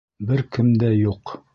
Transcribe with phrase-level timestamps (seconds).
[0.29, 1.39] Бер кем дә юҡ...